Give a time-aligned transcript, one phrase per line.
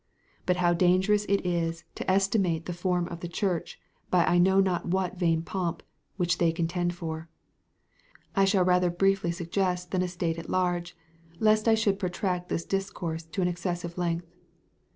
[0.47, 4.59] But how dangerous it is to estimate the form of the Church by I know
[4.59, 5.83] not what vain pomp,
[6.17, 7.29] which they contend for;
[8.35, 10.97] I shall rather briefly suggest than state at large,
[11.39, 14.33] lest I should protract this discourse to an excessive length.